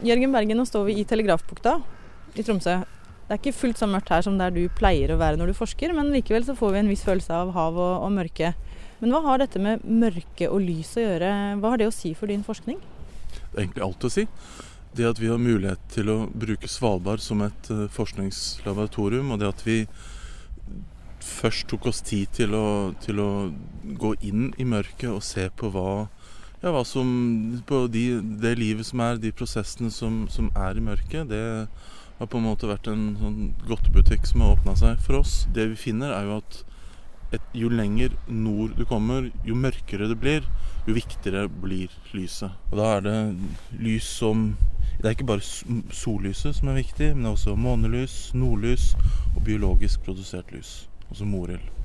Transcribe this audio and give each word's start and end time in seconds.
Jørgen 0.00 0.32
Bergen, 0.32 0.56
nå 0.56 0.64
står 0.64 0.86
vi 0.86 0.94
i 0.96 1.04
Telegrafbukta 1.04 1.74
i 2.32 2.44
Tromsø. 2.46 2.78
Det 3.28 3.34
er 3.34 3.38
ikke 3.38 3.52
fullt 3.52 3.78
så 3.78 3.86
mørkt 3.86 4.08
her 4.10 4.24
som 4.24 4.38
der 4.40 4.52
du 4.54 4.62
pleier 4.78 5.12
å 5.12 5.18
være 5.20 5.36
når 5.36 5.52
du 5.52 5.58
forsker, 5.58 5.92
men 5.94 6.08
likevel 6.14 6.46
så 6.46 6.56
får 6.56 6.72
vi 6.72 6.80
en 6.80 6.88
viss 6.88 7.04
følelse 7.04 7.36
av 7.36 7.52
hav 7.54 7.76
og, 7.76 8.06
og 8.06 8.14
mørke. 8.16 8.54
Men 9.02 9.12
hva 9.12 9.20
har 9.26 9.42
dette 9.42 9.60
med 9.60 9.84
mørke 9.84 10.48
og 10.48 10.64
lys 10.64 10.94
å 10.96 11.04
gjøre? 11.04 11.34
Hva 11.60 11.74
har 11.74 11.82
det 11.82 11.90
å 11.90 11.94
si 11.94 12.14
for 12.16 12.32
din 12.32 12.46
forskning? 12.46 12.80
Det 12.80 13.52
er 13.52 13.62
egentlig 13.66 13.84
alt 13.86 14.08
å 14.08 14.12
si. 14.12 14.24
Det 14.96 15.06
at 15.06 15.20
vi 15.20 15.28
har 15.30 15.38
mulighet 15.38 15.84
til 15.92 16.10
å 16.10 16.16
bruke 16.32 16.68
Svalbard 16.68 17.22
som 17.22 17.44
et 17.44 17.70
uh, 17.70 17.84
forskningslaboratorium, 17.92 19.30
og 19.30 19.44
det 19.44 19.52
at 19.52 19.62
vi 19.68 19.82
først 21.20 21.68
tok 21.68 21.90
oss 21.92 22.00
tid 22.08 22.32
til 22.40 22.56
å, 22.56 22.66
til 23.04 23.20
å 23.20 23.30
gå 24.00 24.14
inn 24.26 24.48
i 24.56 24.66
mørket 24.66 25.12
og 25.12 25.22
se 25.24 25.44
på 25.52 25.68
hva 25.76 26.08
ja, 26.60 26.72
hva 26.72 26.82
som 26.84 27.08
På 27.66 27.86
de, 27.88 28.20
det 28.42 28.56
livet 28.60 28.86
som 28.86 29.02
er, 29.04 29.20
de 29.20 29.32
prosessene 29.32 29.92
som, 29.94 30.26
som, 30.32 30.50
er 30.56 30.76
i 30.76 30.84
mørket, 30.84 31.30
det 31.30 31.42
har 32.20 32.28
på 32.28 32.40
en 32.40 32.50
måte 32.50 32.68
vært 32.68 32.90
en 32.92 33.14
sånn 33.16 33.38
godtebutikk 33.64 34.26
som 34.28 34.44
har 34.44 34.58
åpna 34.58 34.74
seg 34.76 35.00
for 35.00 35.22
oss. 35.22 35.46
Det 35.56 35.70
vi 35.72 35.78
finner, 35.88 36.12
er 36.12 36.28
jo 36.28 36.40
at 36.42 36.58
et, 37.32 37.46
jo 37.56 37.70
lenger 37.72 38.12
nord 38.28 38.74
du 38.76 38.84
kommer, 38.88 39.30
jo 39.46 39.56
mørkere 39.56 40.10
det 40.10 40.18
blir, 40.20 40.44
jo 40.88 40.96
viktigere 40.96 41.46
blir 41.62 41.92
lyset. 42.12 42.52
Og 42.70 42.76
da 42.80 42.90
er 42.96 43.06
det 43.06 43.18
lys 43.80 44.10
som 44.20 44.52
Det 45.00 45.08
er 45.08 45.14
ikke 45.14 45.30
bare 45.30 45.92
sollyset 45.96 46.58
som 46.58 46.68
er 46.68 46.82
viktig, 46.82 47.14
men 47.14 47.24
det 47.24 47.30
er 47.30 47.36
også 47.38 47.54
månelys, 47.56 48.16
nordlys 48.36 48.90
og 49.32 49.40
biologisk 49.46 50.02
produsert 50.04 50.52
lys, 50.52 50.90
altså 51.08 51.24
morild. 51.24 51.79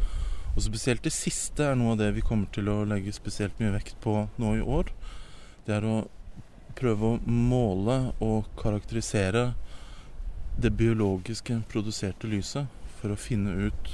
Og 0.55 0.63
Spesielt 0.63 1.03
det 1.03 1.11
siste 1.11 1.65
er 1.67 1.75
noe 1.75 1.93
av 1.93 1.99
det 1.99 2.13
vi 2.15 2.23
kommer 2.23 2.47
til 2.55 2.69
å 2.71 2.85
legge 2.87 3.11
spesielt 3.15 3.57
mye 3.59 3.73
vekt 3.75 3.97
på 4.03 4.13
nå 4.39 4.53
i 4.55 4.63
år. 4.63 4.91
Det 5.67 5.75
er 5.75 5.87
å 5.87 5.97
prøve 6.79 7.09
å 7.09 7.19
måle 7.27 7.97
og 8.23 8.47
karakterisere 8.59 9.49
det 10.55 10.71
biologiske 10.79 11.57
produserte 11.71 12.29
lyset 12.31 12.71
for 13.01 13.11
å 13.11 13.19
finne 13.19 13.67
ut 13.67 13.91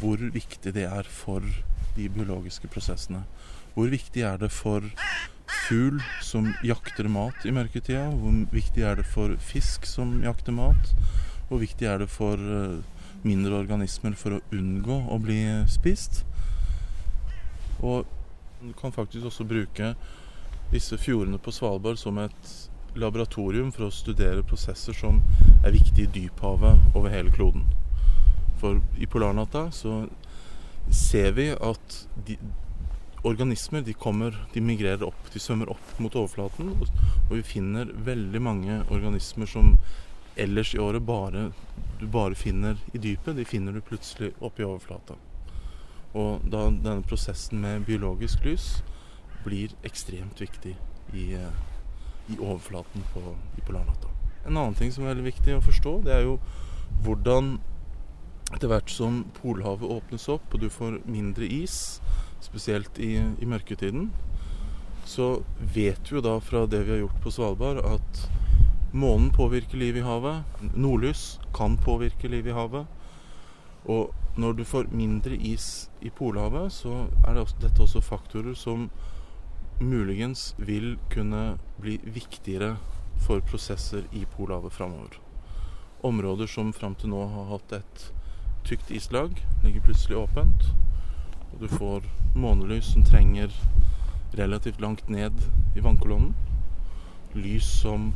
hvor 0.00 0.20
viktig 0.20 0.74
det 0.76 0.84
er 0.84 1.08
for 1.08 1.44
de 1.96 2.08
biologiske 2.12 2.68
prosessene. 2.68 3.22
Hvor 3.72 3.88
viktig 3.92 4.24
er 4.26 4.36
det 4.40 4.50
for 4.52 4.84
fugl 5.66 6.02
som 6.24 6.50
jakter 6.66 7.08
mat 7.12 7.46
i 7.48 7.54
mørketida? 7.56 8.10
Hvor 8.20 8.36
viktig 8.52 8.84
er 8.84 9.00
det 9.00 9.06
for 9.08 9.32
fisk 9.40 9.88
som 9.88 10.18
jakter 10.24 10.56
mat? 10.56 10.92
Hvor 11.48 11.62
viktig 11.62 11.88
er 11.88 12.02
det 12.02 12.10
for 12.12 12.36
uh, 12.36 12.95
mindre 13.26 13.58
organismer 13.58 14.14
for 14.18 14.36
å 14.36 14.44
unngå 14.54 15.00
å 15.12 15.18
bli 15.22 15.40
spist. 15.70 16.22
Og 17.82 18.06
du 18.62 18.72
kan 18.78 18.94
faktisk 18.94 19.28
også 19.28 19.46
bruke 19.48 19.94
disse 20.72 20.98
fjordene 20.98 21.38
på 21.38 21.52
Svalbard 21.54 21.98
som 22.00 22.18
et 22.18 22.52
laboratorium 22.96 23.72
for 23.74 23.86
å 23.86 23.94
studere 23.94 24.44
prosesser 24.46 24.96
som 24.96 25.20
er 25.62 25.74
viktige 25.74 26.06
i 26.06 26.12
dyphavet 26.20 26.96
over 26.96 27.12
hele 27.12 27.32
kloden. 27.34 27.66
For 28.60 28.80
i 28.96 29.08
polarnatta 29.10 29.68
så 29.74 30.06
ser 30.90 31.34
vi 31.36 31.50
at 31.52 31.98
de, 32.26 32.38
organismer 33.26 33.82
de 33.84 33.94
kommer, 33.94 34.36
de 34.54 34.62
migrerer 34.64 35.04
opp, 35.06 35.28
de 35.32 35.42
svømmer 35.42 35.70
opp 35.74 36.00
mot 36.00 36.14
overflaten. 36.16 36.72
Og, 36.80 36.88
vi 37.34 37.42
finner 37.44 37.90
veldig 38.06 38.42
mange 38.42 38.80
organismer 38.86 39.50
som 39.50 39.74
ellers 40.36 40.74
i 40.74 40.78
året 40.78 41.02
bare, 41.02 41.50
du 42.00 42.06
bare 42.06 42.34
finner 42.34 42.76
i 42.92 42.98
dypet, 42.98 43.36
de 43.36 43.44
finner 43.44 43.72
du 43.72 43.80
plutselig 43.80 44.32
oppi 44.44 44.64
overflata. 44.66 45.16
Og 46.16 46.44
da 46.48 46.66
denne 46.70 47.04
prosessen 47.06 47.60
med 47.60 47.86
biologisk 47.88 48.44
lys 48.44 48.66
blir 49.44 49.72
ekstremt 49.86 50.40
viktig 50.40 50.74
i, 51.12 51.32
eh, 51.34 51.62
i 52.32 52.38
overflaten 52.38 53.04
på, 53.14 53.22
i 53.56 53.64
polarnatta. 53.66 54.12
En 54.46 54.56
annen 54.56 54.74
ting 54.74 54.92
som 54.92 55.04
er 55.04 55.14
veldig 55.14 55.30
viktig 55.30 55.56
å 55.56 55.64
forstå, 55.64 55.96
det 56.06 56.14
er 56.14 56.26
jo 56.26 56.38
hvordan 57.04 57.56
etter 58.54 58.70
hvert 58.70 58.92
som 58.92 59.24
Polhavet 59.40 59.90
åpnes 59.90 60.28
opp 60.30 60.54
og 60.54 60.62
du 60.62 60.68
får 60.70 61.00
mindre 61.10 61.48
is, 61.50 61.98
spesielt 62.44 62.98
i, 63.02 63.16
i 63.18 63.48
mørketiden, 63.48 64.12
så 65.06 65.40
vet 65.58 66.10
vi 66.10 66.18
jo 66.18 66.22
da 66.22 66.36
fra 66.42 66.64
det 66.70 66.84
vi 66.84 66.94
har 66.94 67.02
gjort 67.04 67.22
på 67.24 67.32
Svalbard, 67.34 67.82
at 67.82 68.45
Månen 68.92 69.30
påvirker 69.30 69.78
livet 69.78 70.00
i 70.00 70.06
havet. 70.06 70.44
Nordlys 70.74 71.40
kan 71.54 71.76
påvirke 71.76 72.28
livet 72.28 72.50
i 72.50 72.56
havet. 72.56 72.86
Og 73.84 74.14
når 74.36 74.52
du 74.52 74.64
får 74.64 74.90
mindre 74.90 75.36
is 75.36 75.90
i 76.00 76.10
Polhavet, 76.10 76.72
så 76.72 77.06
er 77.26 77.34
det 77.34 77.42
også, 77.42 77.56
dette 77.60 77.82
også 77.82 78.00
faktorer 78.00 78.54
som 78.54 78.90
muligens 79.80 80.54
vil 80.58 80.96
kunne 81.10 81.58
bli 81.80 81.98
viktigere 82.04 82.76
for 83.26 83.40
prosesser 83.40 84.04
i 84.12 84.24
Polhavet 84.36 84.72
framover. 84.72 85.18
Områder 86.02 86.46
som 86.46 86.72
fram 86.72 86.94
til 86.94 87.10
nå 87.10 87.26
har 87.32 87.50
hatt 87.50 87.72
et 87.72 88.06
tykt 88.66 88.90
islag, 88.90 89.34
ligger 89.64 89.80
plutselig 89.80 90.18
åpent. 90.18 90.70
Og 91.52 91.60
du 91.60 91.68
får 91.68 92.06
månelys 92.34 92.92
som 92.92 93.04
trenger 93.04 93.52
relativt 94.36 94.80
langt 94.80 95.08
ned 95.08 95.32
i 95.76 95.80
vannkolonnen. 95.80 96.34
Lys 97.34 97.68
som 97.80 98.12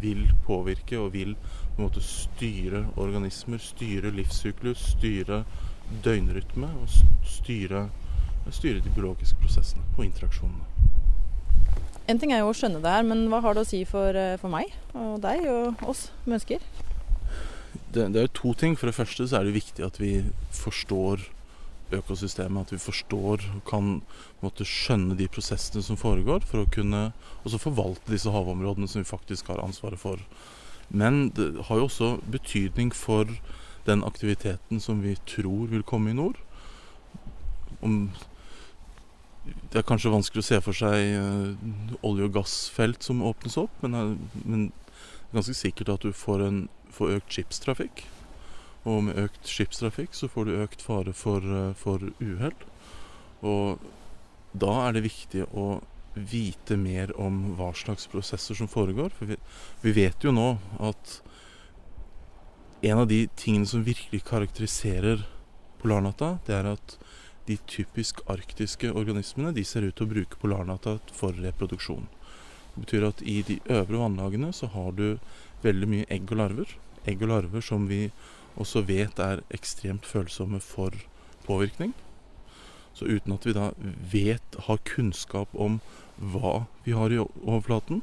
vil 0.00 0.26
påvirke 0.46 0.98
og 1.00 1.12
vil 1.14 1.34
på 1.34 1.78
en 1.78 1.86
måte 1.86 2.02
styre 2.04 2.84
organismer, 2.96 3.60
styre 3.62 4.12
livssyklus, 4.14 4.92
styre 4.96 5.44
døgnrytme 6.04 6.68
og 6.82 6.88
styre, 7.26 7.88
styre 8.50 8.82
de 8.84 8.92
biologiske 8.94 9.38
prosessene 9.42 9.84
og 9.96 10.04
interaksjonene. 10.04 10.66
En 12.08 12.20
ting 12.20 12.32
er 12.32 12.40
jo 12.40 12.52
å 12.52 12.56
skjønne 12.56 12.80
det 12.80 12.92
her, 12.92 13.04
men 13.04 13.26
hva 13.28 13.42
har 13.44 13.56
det 13.56 13.66
å 13.66 13.68
si 13.68 13.82
for, 13.88 14.16
eh, 14.16 14.38
for 14.40 14.48
meg 14.52 14.72
og 14.94 15.20
deg 15.20 15.44
og 15.52 15.82
oss 15.88 16.06
mennesker? 16.24 16.62
Det, 17.92 18.06
det, 18.12 18.16
er 18.16 18.24
jo 18.26 18.36
to 18.36 18.52
ting. 18.56 18.76
For 18.76 18.88
det 18.88 18.96
første 18.96 19.28
så 19.28 19.40
er 19.40 19.48
det 19.48 19.58
viktig 19.58 19.84
at 19.84 20.00
vi 20.00 20.12
forstår 20.56 21.26
økosystemet. 21.94 22.68
At 22.68 22.74
vi 22.74 22.80
forstår 22.82 23.44
og 23.54 23.62
kan 23.68 24.00
måtte 24.42 24.66
skjønne 24.68 25.16
de 25.18 25.28
prosessene 25.32 25.82
som 25.84 25.98
foregår, 26.00 26.46
for 26.46 26.62
å 26.62 26.70
kunne 26.72 27.10
også 27.44 27.60
forvalte 27.62 28.12
disse 28.12 28.32
havområdene 28.32 28.88
som 28.90 29.02
vi 29.02 29.08
faktisk 29.08 29.52
har 29.52 29.62
ansvaret 29.64 30.00
for. 30.00 30.22
Men 30.88 31.28
det 31.36 31.50
har 31.68 31.80
jo 31.80 31.88
også 31.88 32.16
betydning 32.30 32.92
for 32.96 33.28
den 33.88 34.04
aktiviteten 34.04 34.80
som 34.80 35.02
vi 35.04 35.16
tror 35.28 35.68
vil 35.72 35.84
komme 35.86 36.12
i 36.12 36.16
nord. 36.16 36.40
Om 37.84 38.10
det 39.72 39.80
er 39.80 39.86
kanskje 39.88 40.12
vanskelig 40.12 40.44
å 40.44 40.48
se 40.48 40.60
for 40.64 40.76
seg 40.76 41.14
uh, 41.16 42.00
olje- 42.04 42.28
og 42.28 42.34
gassfelt 42.36 43.04
som 43.04 43.24
åpnes 43.24 43.56
opp, 43.60 43.72
men, 43.84 43.96
uh, 43.96 44.42
men 44.44 44.68
det 44.68 45.30
er 45.30 45.40
ganske 45.40 45.56
sikkert 45.56 45.92
at 45.94 46.04
du 46.04 46.12
får, 46.12 46.44
en, 46.44 46.62
får 46.92 47.18
økt 47.18 47.36
skipstrafikk. 47.36 48.04
Og 48.88 49.04
med 49.08 49.20
økt 49.20 49.48
skipstrafikk 49.48 50.16
så 50.16 50.30
får 50.32 50.48
du 50.48 50.58
økt 50.62 50.82
fare 50.84 51.12
for, 51.12 51.44
eh, 51.44 51.76
for 51.76 52.02
uhell. 52.20 52.56
Og 53.44 53.78
da 54.56 54.74
er 54.86 54.96
det 54.96 55.06
viktig 55.06 55.44
å 55.52 55.82
vite 56.18 56.76
mer 56.76 57.12
om 57.20 57.54
hva 57.58 57.70
slags 57.76 58.08
prosesser 58.10 58.56
som 58.58 58.70
foregår. 58.70 59.12
For 59.14 59.30
vi, 59.30 59.38
vi, 59.82 59.94
vet 59.94 60.24
jo 60.24 60.32
nå 60.34 60.48
at 60.80 61.20
en 62.82 63.02
av 63.04 63.08
de 63.10 63.26
tingene 63.36 63.66
som 63.66 63.84
virkelig 63.86 64.24
karakteriserer 64.26 65.26
polarnatta, 65.82 66.38
det 66.46 66.54
er 66.54 66.72
at 66.72 66.96
de 67.48 67.56
typisk 67.70 68.20
arktiske 68.28 68.90
organismene 68.92 69.54
de 69.56 69.64
ser 69.64 69.86
ut 69.86 69.96
til 69.96 70.08
å 70.08 70.12
bruke 70.12 70.40
polarnatta 70.40 70.98
for 71.14 71.36
reproduksjon. 71.38 72.08
Det 72.74 72.84
betyr 72.84 73.06
at 73.08 73.22
i 73.26 73.40
de 73.46 73.58
øvre 73.72 74.02
vannlagene 74.02 74.52
så 74.54 74.68
har 74.74 74.92
du 74.98 75.18
veldig 75.64 75.88
mye 75.90 76.08
egg 76.12 76.28
og 76.30 76.42
larver. 76.42 76.74
Egg 77.08 77.24
og 77.24 77.32
larver 77.32 77.64
som 77.64 77.88
vi 77.90 78.08
også 78.58 78.82
vet 78.88 79.20
er 79.22 79.44
ekstremt 79.54 80.06
følsomme 80.06 80.60
for 80.60 80.94
påvirkning. 81.46 81.94
Så 82.94 83.06
uten 83.06 83.32
at 83.36 83.46
vi 83.46 83.54
da 83.54 83.70
vet, 84.12 84.58
har 84.66 84.82
kunnskap 84.88 85.52
om 85.54 85.78
hva 86.18 86.66
vi 86.84 86.96
har 86.98 87.14
i 87.14 87.20
overflaten, 87.22 88.02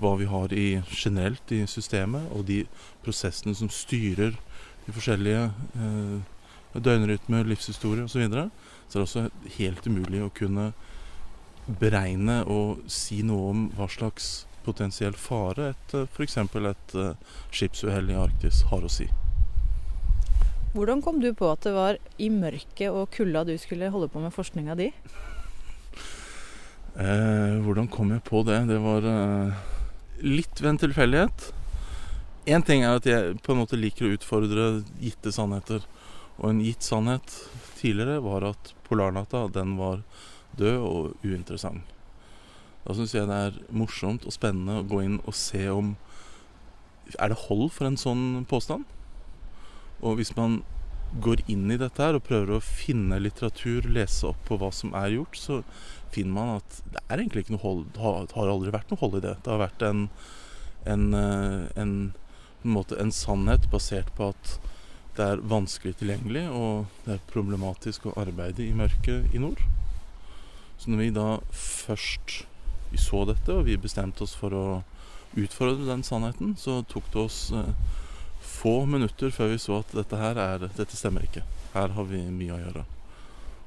hva 0.00 0.14
vi 0.16 0.28
har 0.30 0.52
i, 0.56 0.80
generelt 0.88 1.52
i 1.52 1.66
systemet, 1.68 2.30
og 2.32 2.46
de 2.48 2.62
prosessene 3.04 3.54
som 3.56 3.68
styrer 3.68 4.38
de 4.86 4.94
forskjellige 4.96 5.50
eh, 5.76 6.80
døgnrytmer, 6.80 7.44
livshistorie 7.44 8.06
osv., 8.06 8.16
så, 8.16 8.22
videre, 8.24 8.46
så 8.88 8.96
er 8.96 9.00
det 9.00 9.08
også 9.08 9.56
helt 9.58 9.86
umulig 9.86 10.22
å 10.24 10.32
kunne 10.34 10.70
beregne 11.80 12.40
og 12.50 12.80
si 12.90 13.20
noe 13.26 13.50
om 13.52 13.66
hva 13.76 13.90
slags 13.92 14.30
potensiell 14.64 15.16
fare 15.16 15.72
et 15.74 15.94
f.eks. 16.02 16.36
et 16.40 16.94
uh, 16.96 17.12
skipsuhell 17.52 18.10
i 18.12 18.18
Arktis 18.18 18.64
har 18.72 18.84
å 18.84 18.92
si. 18.92 19.06
Hvordan 20.70 21.00
kom 21.02 21.18
du 21.18 21.32
på 21.34 21.48
at 21.50 21.64
det 21.66 21.72
var 21.74 21.96
i 22.22 22.28
mørket 22.30 22.94
og 22.94 23.10
kulda 23.10 23.42
du 23.42 23.56
skulle 23.58 23.90
holde 23.90 24.06
på 24.12 24.20
med 24.22 24.30
forskninga 24.30 24.76
di? 24.78 24.92
Eh, 26.94 27.56
hvordan 27.64 27.88
kom 27.90 28.12
jeg 28.14 28.22
på 28.22 28.44
det? 28.46 28.60
Det 28.70 28.76
var 28.78 29.02
eh, 29.02 29.56
litt 30.22 30.62
ved 30.62 30.70
en 30.70 30.78
tilfeldighet. 30.84 31.48
Én 32.46 32.62
ting 32.62 32.84
er 32.86 33.00
at 33.00 33.08
jeg 33.08 33.40
på 33.42 33.50
en 33.50 33.64
måte 33.64 33.78
liker 33.80 34.06
å 34.06 34.12
utfordre 34.14 34.68
gitte 35.02 35.32
sannheter. 35.34 35.82
Og 36.38 36.52
en 36.52 36.62
gitt 36.62 36.86
sannhet 36.86 37.34
tidligere 37.80 38.22
var 38.22 38.46
at 38.52 38.70
polarnatta 38.86 39.48
den 39.50 39.74
var 39.80 40.04
død 40.54 40.86
og 40.86 41.26
uinteressant. 41.26 41.82
Da 42.86 42.94
syns 42.94 43.16
jeg 43.18 43.26
det 43.26 43.42
er 43.48 43.58
morsomt 43.74 44.22
og 44.22 44.38
spennende 44.38 44.80
å 44.80 44.86
gå 44.86 45.02
inn 45.02 45.18
og 45.26 45.34
se 45.36 45.66
om 45.68 45.96
Er 47.18 47.32
det 47.32 47.42
hold 47.48 47.72
for 47.74 47.88
en 47.88 47.98
sånn 47.98 48.46
påstand? 48.46 48.86
Og 50.00 50.20
hvis 50.20 50.34
man 50.36 50.60
går 51.24 51.42
inn 51.50 51.70
i 51.72 51.78
dette 51.80 52.02
her 52.02 52.16
og 52.16 52.26
prøver 52.28 52.54
å 52.54 52.62
finne 52.62 53.18
litteratur, 53.18 53.88
lese 53.90 54.28
opp 54.28 54.44
på 54.46 54.60
hva 54.60 54.70
som 54.74 54.94
er 54.94 55.16
gjort, 55.16 55.36
så 55.38 55.60
finner 56.14 56.36
man 56.36 56.52
at 56.58 56.80
det 56.86 57.02
er 57.06 57.18
egentlig 57.18 57.44
ikke 57.44 57.56
noe 57.56 57.64
hold, 57.64 57.84
har 57.98 58.52
aldri 58.52 58.74
vært 58.74 58.92
noe 58.92 59.00
hold 59.02 59.18
i 59.18 59.24
det. 59.24 59.36
Det 59.42 59.52
har 59.52 59.62
vært 59.64 59.84
en, 59.86 60.04
en, 60.86 61.06
eh, 61.18 61.64
en, 61.82 61.94
en, 62.62 62.74
måte, 62.76 62.98
en 63.02 63.12
sannhet 63.14 63.66
basert 63.72 64.12
på 64.18 64.30
at 64.34 64.54
det 65.18 65.26
er 65.26 65.42
vanskelig 65.50 65.96
tilgjengelig, 65.98 66.46
og 66.54 67.02
det 67.04 67.16
er 67.16 67.26
problematisk 67.32 68.06
å 68.06 68.16
arbeide 68.20 68.62
i 68.64 68.76
mørket 68.76 69.34
i 69.34 69.42
nord. 69.42 69.60
Så 70.80 70.92
når 70.92 71.02
vi 71.02 71.10
da 71.18 71.28
først 71.52 72.44
vi 72.90 72.98
så 72.98 73.24
dette, 73.28 73.54
og 73.54 73.66
vi 73.66 73.76
bestemte 73.78 74.24
oss 74.24 74.36
for 74.38 74.54
å 74.56 74.64
utfordre 75.38 75.86
den 75.90 76.02
sannheten, 76.06 76.54
så 76.58 76.80
tok 76.90 77.10
det 77.12 77.20
oss 77.26 77.40
eh, 77.54 77.74
få 78.50 78.84
minutter 78.90 79.32
før 79.34 79.52
vi 79.54 79.60
så 79.62 79.80
at 79.80 79.92
dette 79.96 80.18
her 80.20 80.38
er, 80.40 80.66
dette 80.76 80.98
stemmer 80.98 81.26
ikke. 81.26 81.44
Her 81.74 81.94
har 81.96 82.08
vi 82.10 82.22
mye 82.34 82.56
å 82.56 82.60
gjøre. 82.60 82.86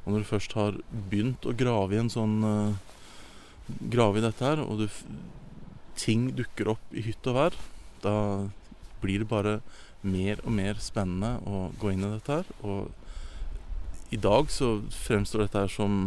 Og 0.04 0.12
når 0.12 0.24
du 0.24 0.30
først 0.30 0.56
har 0.60 0.80
begynt 0.92 1.46
å 1.48 1.56
grave 1.56 1.96
i 1.96 2.02
en 2.02 2.12
sånn 2.12 2.42
uh, 2.44 2.92
Grave 3.64 4.20
i 4.20 4.24
dette 4.26 4.44
her, 4.44 4.60
og 4.60 4.82
du, 4.82 4.90
ting 5.96 6.26
dukker 6.36 6.74
opp 6.74 6.90
i 6.92 7.00
hytt 7.06 7.30
og 7.32 7.38
vær, 7.38 7.54
da 8.04 8.16
blir 9.00 9.24
det 9.24 9.30
bare 9.32 9.54
mer 10.04 10.42
og 10.44 10.52
mer 10.52 10.82
spennende 10.84 11.38
å 11.48 11.70
gå 11.80 11.94
inn 11.94 12.04
i 12.04 12.12
dette 12.12 12.42
her. 12.42 12.50
Og 12.68 14.12
i 14.12 14.20
dag 14.20 14.52
så 14.52 14.76
fremstår 14.92 15.46
dette 15.46 15.64
her 15.64 15.72
som 15.72 16.02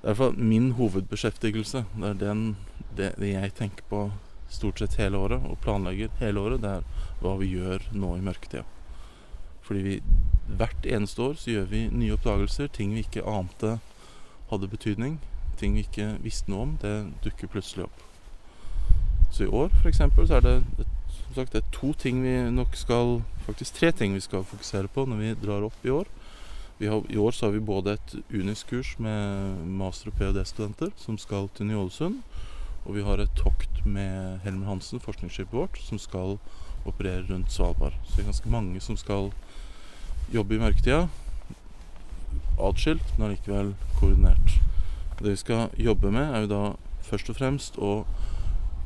Det 0.00 0.10
er 0.10 0.16
i 0.16 0.16
hvert 0.16 0.32
fall 0.32 0.48
min 0.52 0.72
hovedbeskjeftigelse. 0.76 1.84
Det 1.92 2.08
er 2.08 2.16
den, 2.20 2.40
det, 2.96 3.14
det 3.20 3.30
jeg 3.30 3.54
tenker 3.56 3.86
på 3.88 4.00
stort 4.48 4.78
sett 4.78 4.98
hele 5.00 5.18
året, 5.18 5.42
og 5.44 5.58
planlegger 5.64 6.12
hele 6.20 6.40
året. 6.40 6.62
Det 6.62 6.70
er 6.70 7.10
hva 7.22 7.34
vi 7.40 7.52
gjør 7.54 7.88
nå 7.92 8.16
i 8.18 8.24
mørketida. 8.24 8.64
Fordi 9.64 9.82
vi 9.82 10.00
hvert 10.58 10.86
eneste 10.86 11.22
år 11.22 11.38
så 11.40 11.50
gjør 11.50 11.70
vi 11.70 11.84
nye 11.88 12.16
oppdagelser. 12.18 12.68
Ting 12.68 12.92
vi 12.94 13.04
ikke 13.04 13.24
ante 13.24 13.78
hadde 14.50 14.68
betydning. 14.68 15.20
Ting 15.56 15.78
vi 15.78 15.86
ikke 15.86 16.18
visste 16.24 16.52
noe 16.52 16.66
om. 16.66 16.74
Det 16.82 16.94
dukker 17.24 17.50
plutselig 17.50 17.86
opp. 17.86 18.02
Så 19.32 19.46
i 19.46 19.50
år 19.50 19.72
f.eks. 19.80 19.98
så 19.98 20.36
er 20.36 20.44
det, 20.44 20.58
sagt, 21.34 21.52
det 21.52 21.62
er 21.62 21.72
to 21.74 21.92
ting 21.98 22.22
vi 22.22 22.36
nok 22.54 22.76
skal 22.78 23.22
Faktisk 23.44 23.74
tre 23.76 23.90
ting 23.92 24.14
vi 24.14 24.22
skal 24.24 24.44
fokusere 24.48 24.88
på 24.88 25.02
når 25.04 25.18
vi 25.20 25.32
drar 25.36 25.66
opp 25.66 25.82
i 25.84 25.90
år. 25.92 26.08
Har, 26.80 27.02
I 27.12 27.18
år 27.20 27.30
så 27.30 27.46
har 27.46 27.52
vi 27.52 27.60
både 27.60 27.92
et 27.92 28.14
UNIS-kurs 28.32 28.94
med 28.98 29.58
master- 29.68 30.08
og 30.08 30.16
ph.d.-studenter 30.16 30.94
som 30.96 31.18
skal 31.20 31.50
til 31.52 31.68
Ny-Ålesund. 31.68 32.22
Og 32.84 32.98
vi 32.98 33.04
har 33.04 33.20
et 33.20 33.32
tokt 33.38 33.80
med 33.88 34.40
Helmer 34.44 34.68
Hansen, 34.68 35.00
forskningsskipet 35.00 35.56
vårt, 35.56 35.78
som 35.80 35.98
skal 35.98 36.36
operere 36.84 37.24
rundt 37.30 37.52
Svalbard. 37.52 37.96
Så 38.04 38.16
det 38.16 38.24
er 38.24 38.28
ganske 38.28 38.52
mange 38.52 38.80
som 38.84 38.96
skal 39.00 39.30
jobbe 40.32 40.54
i 40.56 40.60
mørketida. 40.60 41.06
Atskilt, 42.60 43.06
men 43.16 43.30
allikevel 43.30 43.72
koordinert. 43.96 44.58
Det 45.18 45.30
vi 45.30 45.40
skal 45.40 45.70
jobbe 45.80 46.12
med, 46.12 46.28
er 46.28 46.44
jo 46.44 46.52
da 46.52 46.62
først 47.08 47.32
og 47.32 47.40
fremst 47.40 47.80
å 47.80 48.04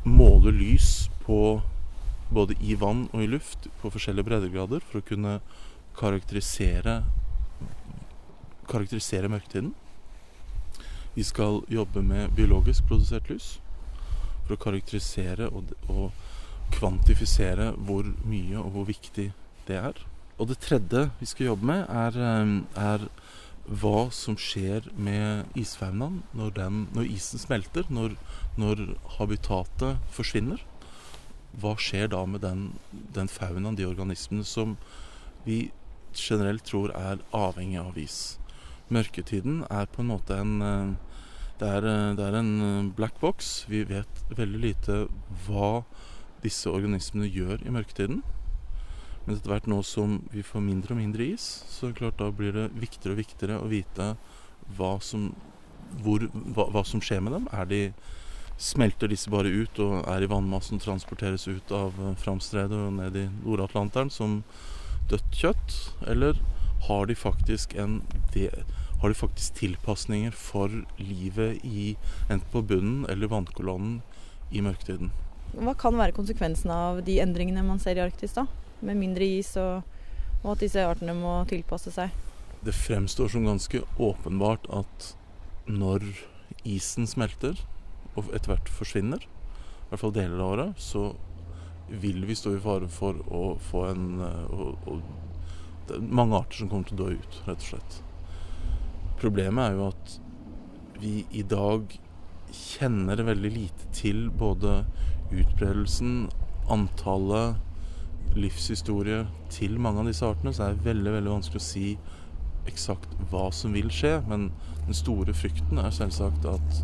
måle 0.07 0.55
lys 0.55 1.09
på 1.27 1.61
både 2.31 2.55
i 2.63 2.77
vann 2.79 3.09
og 3.13 3.23
i 3.25 3.31
luft 3.31 3.67
på 3.83 3.91
forskjellige 3.91 4.29
breddegrader 4.29 4.85
for 4.85 5.01
å 5.01 5.09
kunne 5.11 5.39
karakterisere 5.99 7.01
karakterisere 8.69 9.31
mørketiden. 9.33 9.73
Vi 11.17 11.25
skal 11.25 11.65
jobbe 11.73 12.03
med 12.05 12.37
biologisk 12.37 12.85
produsert 12.87 13.31
lys 13.33 13.57
for 14.49 14.57
å 14.57 14.63
karakterisere 14.65 15.51
og, 15.53 15.75
og 15.93 16.09
kvantifisere 16.73 17.73
hvor 17.77 18.09
mye 18.29 18.57
og 18.61 18.73
hvor 18.75 18.89
viktig 18.89 19.29
det 19.69 19.77
er. 19.77 20.01
Og 20.39 20.49
det 20.51 20.61
tredje 20.65 21.09
vi 21.19 21.29
skal 21.29 21.51
jobbe 21.53 21.69
med, 21.69 21.85
er, 21.91 22.17
eh, 22.17 22.55
er 22.81 23.09
hva 23.69 24.09
som 24.15 24.39
skjer 24.41 24.87
med 24.97 25.59
isfaunaen 25.59 26.23
når, 26.37 26.63
når, 26.95 27.09
isen 27.13 27.41
smelter, 27.43 27.85
når, 27.93 28.17
når, 28.57 28.85
habitatet 29.19 29.99
forsvinner. 30.15 30.63
Hva 31.59 31.75
skjer 31.81 32.09
da 32.15 32.23
med 32.25 32.45
den, 32.47 32.71
den 33.17 33.29
faunaen, 33.29 33.77
de 33.77 33.89
organismene 33.89 34.47
som 34.47 34.77
vi 35.45 35.69
generelt 36.17 36.65
tror 36.65 36.95
er 36.97 37.21
avhengig 37.37 37.83
av 37.83 37.99
is? 38.01 38.39
Mørketiden 38.89 39.67
er 39.69 39.91
på 39.93 40.01
en 40.01 40.13
måte 40.15 40.39
en 40.41 40.65
eh, 40.65 41.08
det 41.59 41.69
er, 41.69 41.87
eh, 41.87 42.15
det 42.19 42.25
er 42.25 42.39
en 42.39 42.93
black 42.95 43.21
box. 43.21 43.65
Vi 43.69 43.83
vet 43.85 44.25
veldig 44.37 44.61
lite 44.63 44.99
hva 45.47 45.85
disse 46.45 46.71
organismene 46.71 47.31
gjør 47.31 47.65
i 47.67 47.73
mørketiden. 47.75 48.23
Men 49.27 49.37
etter 49.37 49.51
hvert 49.53 49.67
nå 49.69 49.83
som 49.85 50.23
vi 50.33 50.45
får 50.47 50.63
mindre 50.65 50.95
og 50.95 51.03
mindre 51.03 51.27
is, 51.35 51.65
så 51.69 51.91
klart 51.93 52.21
da 52.21 52.31
blir 52.33 52.55
det 52.55 52.71
viktigere 52.79 53.17
og 53.17 53.21
viktigere 53.21 53.59
å 53.61 53.69
vite 53.69 54.07
hva 54.79 54.95
som, 55.05 55.33
hvor, 56.01 56.25
hva, 56.33 56.69
hva 56.73 56.85
som 56.87 57.03
skjer 57.05 57.21
med 57.25 57.37
dem. 57.37 57.51
Er 57.53 57.69
de 57.69 57.83
Smelter 58.59 59.07
disse 59.07 59.31
bare 59.31 59.53
ut 59.53 59.79
og 59.79 60.01
er 60.11 60.25
i 60.25 60.29
vannmassen 60.31 60.81
og 60.81 60.83
transporteres 60.83 61.45
ut 61.47 61.71
av 61.71 61.95
Framstredet 62.19 62.75
og 62.75 62.97
ned 62.97 63.19
i 63.21 63.29
Nord-Atlanteren 63.45 64.11
som 64.11 64.41
dødt 65.13 65.29
kjøtt? 65.43 65.77
Eller 66.11 66.41
har 66.87 67.07
de 67.07 67.15
faktisk 67.19 67.75
en 67.75 68.03
de, 68.35 68.49
har 69.01 69.09
de 69.09 69.15
faktisk 69.15 69.55
tilpasninger 69.55 70.35
for 70.35 70.73
livet 70.99 71.65
i 71.65 71.97
enten 72.29 72.49
på 72.53 72.63
bunnen 72.63 73.07
eller 73.11 73.31
vannkolonnen 73.31 74.01
i 74.51 74.63
mørketiden? 74.65 75.13
Hva 75.59 75.75
kan 75.79 75.97
være 75.99 76.17
konsekvensen 76.17 76.71
av 76.73 77.03
de 77.07 77.19
endringene 77.23 77.65
man 77.65 77.81
ser 77.83 77.99
i 77.99 78.03
Arktis, 78.05 78.35
da? 78.37 78.47
Med 78.85 78.99
mindre 78.99 79.27
is 79.27 79.55
og, 79.59 79.87
og 80.43 80.51
at 80.55 80.65
disse 80.65 80.83
artene 80.85 81.15
må 81.17 81.41
tilpasse 81.51 81.93
seg? 81.95 82.13
Det 82.67 82.75
fremstår 82.75 83.31
som 83.33 83.47
ganske 83.47 83.85
åpenbart 84.03 84.67
at 84.75 85.13
når 85.71 86.05
isen 86.67 87.07
smelter 87.07 87.61
og 88.17 88.33
etter 88.35 88.55
hvert 88.55 88.71
forsvinner, 88.73 89.23
i 89.23 89.91
hvert 89.91 90.03
fall 90.03 90.15
deler 90.17 90.43
av 90.43 90.53
året, 90.57 90.83
så 90.83 91.13
vil 91.89 92.25
vi 92.29 92.37
stå 92.37 92.57
i 92.57 92.61
fare 92.61 92.89
for 92.93 93.21
å 93.33 93.43
få 93.71 93.85
en 93.89 94.09
å, 94.21 94.27
eh, 94.27 94.89
og, 94.91 95.03
Det 95.89 95.97
er 95.97 96.11
mange 96.21 96.37
arter 96.37 96.61
som 96.61 96.71
kommer 96.71 96.89
til 96.89 96.99
å 96.99 97.07
dø 97.07 97.17
ut, 97.17 97.39
rett 97.47 97.63
og 97.65 97.69
slett. 97.71 98.01
Problemet 99.19 99.65
er 99.65 99.79
jo 99.79 99.89
at 99.89 100.19
vi 101.03 101.15
i 101.35 101.45
dag 101.47 101.95
kjenner 102.55 103.23
veldig 103.27 103.51
lite 103.55 103.89
til 103.97 104.29
både 104.31 104.83
utbredelsen, 105.35 106.29
antallet, 106.73 107.59
livshistorie 108.39 109.25
til 109.53 109.79
mange 109.81 110.03
av 110.03 110.11
disse 110.11 110.27
artene, 110.27 110.53
så 110.55 110.67
er 110.67 110.77
det 110.77 110.87
veldig, 110.87 111.13
veldig 111.17 111.33
vanskelig 111.33 111.63
å 111.63 111.69
si 111.69 111.87
eksakt 112.69 113.15
hva 113.31 113.49
som 113.55 113.73
vil 113.77 113.89
skje. 113.93 114.19
Men 114.29 114.51
den 114.85 114.97
store 114.97 115.35
frykten 115.37 115.81
er 115.81 115.95
selvsagt 115.95 116.45
at 116.49 116.83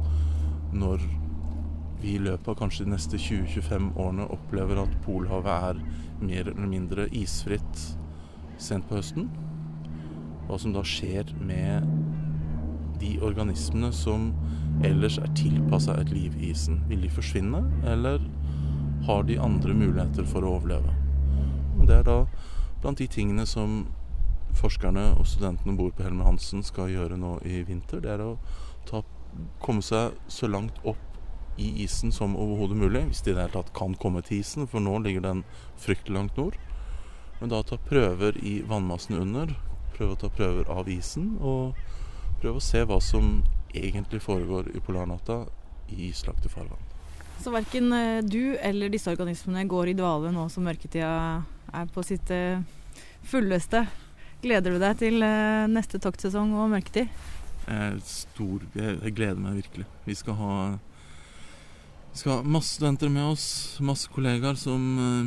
når 0.74 1.04
vi 2.00 2.16
i 2.16 2.22
løpet 2.22 2.50
av 2.52 2.58
kanskje 2.58 2.86
de 2.86 2.94
neste 2.94 3.20
20-25 3.20 3.92
årene 4.00 4.28
opplever 4.32 4.80
at 4.82 4.96
Polhavet 5.04 5.68
er 5.70 5.84
mer 6.24 6.50
eller 6.50 6.68
mindre 6.68 7.06
isfritt 7.16 7.84
sent 8.58 8.88
på 8.88 8.98
høsten, 8.98 9.30
hva 10.48 10.58
som 10.60 10.74
da 10.74 10.82
skjer 10.84 11.30
med 11.40 11.86
de 13.00 13.16
organismene 13.24 13.90
som 13.94 14.30
ellers 14.84 15.16
er 15.18 15.32
tilpassa 15.38 15.96
et 16.00 16.12
liv 16.12 16.36
i 16.38 16.50
isen? 16.52 16.82
Vil 16.88 17.04
de 17.04 17.12
forsvinne, 17.12 17.62
eller 17.88 18.22
har 19.08 19.24
de 19.28 19.40
andre 19.40 19.74
muligheter 19.76 20.28
for 20.28 20.44
å 20.44 20.56
overleve? 20.58 20.92
Og 21.78 21.86
det 21.88 22.00
er 22.00 22.06
da 22.08 22.18
blant 22.82 23.00
de 23.00 23.08
tingene 23.10 23.46
som 23.48 23.84
forskerne 24.54 25.10
og 25.18 25.26
studentene 25.26 25.72
om 25.72 25.78
bord 25.80 25.96
på 25.96 26.04
Helmer 26.06 26.28
Hansen 26.28 26.62
skal 26.62 26.92
gjøre 26.92 27.18
nå 27.18 27.38
i 27.48 27.62
vinter. 27.66 28.02
Det 28.04 28.12
er 28.14 28.22
å 28.22 28.36
ta, 28.88 29.02
komme 29.64 29.82
seg 29.82 30.14
så 30.30 30.50
langt 30.50 30.78
opp 30.84 31.00
i 31.58 31.70
isen 31.84 32.12
som 32.12 32.36
overhodet 32.36 32.78
mulig, 32.78 33.04
hvis 33.08 33.22
de 33.22 33.32
i 33.32 33.34
det 33.34 33.46
hele 33.46 33.56
tatt 33.56 33.74
kan 33.76 33.94
komme 33.98 34.22
til 34.26 34.42
isen, 34.42 34.66
for 34.70 34.82
nå 34.82 34.98
ligger 35.02 35.22
den 35.24 35.44
fryktelig 35.80 36.18
langt 36.18 36.38
nord. 36.38 36.58
Men 37.40 37.50
da 37.52 37.62
ta 37.66 37.78
prøver 37.88 38.38
i 38.44 38.60
vannmassen 38.66 39.18
under, 39.18 39.52
prøve 39.96 40.14
å 40.14 40.20
ta 40.24 40.30
prøver 40.32 40.68
av 40.70 40.88
isen, 40.90 41.34
og 41.40 41.74
prøve 42.42 42.60
å 42.60 42.64
se 42.64 42.84
hva 42.86 43.00
som 43.02 43.42
egentlig 43.74 44.22
foregår 44.22 44.70
i 44.74 44.82
polarnatta 44.84 45.44
i 45.92 46.08
islagte 46.10 46.48
farvann. 46.48 46.90
Så 47.42 47.50
verken 47.52 47.92
eh, 47.92 48.22
du 48.22 48.54
eller 48.62 48.92
disse 48.92 49.10
organismene 49.10 49.66
går 49.68 49.90
i 49.90 49.98
dvale 49.98 50.30
nå 50.32 50.46
som 50.52 50.64
mørketida 50.66 51.10
er 51.74 51.90
på 51.92 52.04
sitt 52.06 52.30
eh, 52.32 52.62
fulleste. 53.26 53.84
Gleder 54.44 54.76
du 54.76 54.80
deg 54.82 54.98
til 55.02 55.24
eh, 55.26 55.66
neste 55.70 56.00
toktsesong 56.02 56.54
og 56.54 56.70
mørketid? 56.72 57.10
Jeg, 57.64 58.00
stor, 58.06 58.64
jeg 58.76 59.14
gleder 59.16 59.40
meg 59.40 59.62
virkelig. 59.62 59.86
Vi 60.06 60.16
skal 60.20 60.38
ha 60.38 60.54
skal 62.20 62.36
ha 62.38 62.42
masse 62.46 62.76
studenter 62.76 63.10
med 63.10 63.26
oss, 63.32 63.46
masse 63.82 64.10
kollegaer 64.14 64.58
som 64.58 64.82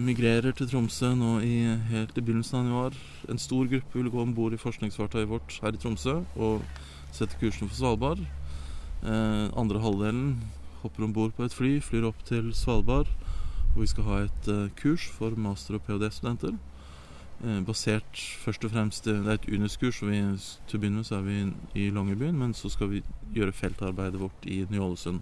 migrerer 0.06 0.56
til 0.56 0.70
Tromsø 0.72 1.14
nå 1.20 1.38
i, 1.44 1.56
helt 1.92 2.16
i 2.16 2.24
begynnelsen 2.24 2.62
av 2.62 2.64
januar. 2.66 3.00
En 3.28 3.42
stor 3.42 3.68
gruppe 3.68 4.00
vil 4.00 4.12
gå 4.14 4.22
om 4.24 4.36
bord 4.38 4.56
i 4.56 4.62
forskningsfartøyet 4.62 5.28
vårt 5.28 5.58
her 5.64 5.76
i 5.76 5.82
Tromsø 5.82 6.22
og 6.36 6.64
sette 7.12 7.36
kursen 7.42 7.68
for 7.68 7.76
Svalbard. 7.76 8.24
Eh, 9.04 9.50
andre 9.60 9.80
halvdelen 9.84 10.38
hopper 10.82 11.04
om 11.04 11.14
bord 11.14 11.36
på 11.36 11.46
et 11.46 11.54
fly, 11.54 11.78
flyr 11.82 12.08
opp 12.08 12.24
til 12.26 12.50
Svalbard 12.56 13.08
Og 13.76 13.84
vi 13.84 13.88
skal 13.92 14.08
ha 14.08 14.18
et 14.26 14.48
eh, 14.50 14.72
kurs 14.80 15.06
for 15.06 15.36
master- 15.38 15.78
og 15.78 15.84
ph.d.-studenter. 15.86 16.58
Eh, 17.44 17.62
basert 17.68 18.18
først 18.42 18.66
og 18.66 18.72
fremst 18.72 19.06
Det 19.06 19.14
er 19.14 19.36
et 19.36 19.46
UNIS-kurs, 19.46 20.02
og 20.02 20.10
vi, 20.10 20.22
til 20.68 20.80
å 20.80 20.82
begynne 20.82 21.04
med 21.04 21.06
så 21.06 21.20
er 21.20 21.28
vi 21.28 21.40
i 21.76 21.90
Longyearbyen, 21.94 22.38
men 22.38 22.56
så 22.58 22.72
skal 22.74 22.90
vi 22.90 23.04
gjøre 23.36 23.54
feltarbeidet 23.54 24.20
vårt 24.20 24.48
i 24.50 24.64
Ny-Ålesund. 24.72 25.22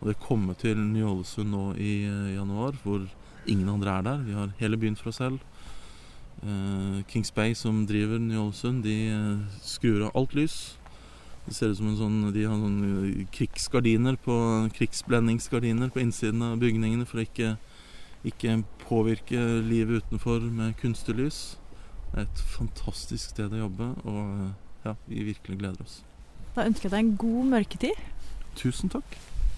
Og 0.00 0.08
det 0.08 0.20
kommer 0.22 0.56
til 0.56 0.78
Ny-Ålesund 0.80 1.52
nå 1.52 1.64
i 1.76 1.92
eh, 2.08 2.34
januar, 2.38 2.76
hvor 2.82 3.04
ingen 3.46 3.68
andre 3.68 3.98
er 3.98 4.06
der. 4.06 4.22
Vi 4.24 4.36
har 4.36 4.52
hele 4.60 4.78
byen 4.80 4.96
for 4.96 5.10
oss 5.12 5.20
selv. 5.20 5.40
Eh, 6.40 7.02
Kings 7.08 7.30
Bay, 7.30 7.52
som 7.54 7.82
driver 7.86 8.18
Ny-Ålesund, 8.18 8.82
de 8.86 8.96
eh, 9.12 9.58
skrur 9.60 10.06
av 10.06 10.16
alt 10.16 10.34
lys. 10.38 10.56
Det 11.44 11.56
ser 11.56 11.72
ut 11.72 11.80
som 11.80 11.90
en 11.90 11.98
sånn, 11.98 12.18
De 12.32 12.46
har 12.48 12.56
sånn 12.56 13.26
krigsgardiner 13.34 14.16
på, 14.24 14.36
krigsblendingsgardiner 14.76 15.92
på 15.92 16.00
innsiden 16.00 16.44
av 16.46 16.60
bygningene 16.60 17.08
for 17.08 17.20
å 17.20 17.24
ikke, 17.26 17.54
ikke 18.28 18.60
påvirke 18.86 19.40
livet 19.64 20.04
utenfor 20.04 20.44
med 20.48 20.76
kunstig 20.80 21.16
lys. 21.18 21.40
Det 22.10 22.22
er 22.22 22.28
et 22.28 22.44
fantastisk 22.56 23.34
sted 23.34 23.52
å 23.52 23.64
jobbe, 23.66 23.90
og 24.08 24.86
ja, 24.86 24.96
vi 25.08 25.26
virkelig 25.28 25.60
gleder 25.60 25.84
oss. 25.84 26.00
Da 26.56 26.64
ønsker 26.64 26.88
jeg 26.88 26.94
deg 26.96 27.04
en 27.04 27.18
god 27.20 27.52
mørketid. 27.56 28.06
Tusen 28.58 28.92
takk. 28.92 29.18